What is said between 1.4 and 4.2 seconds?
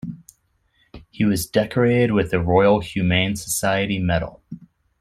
decorated with the Royal Humane Society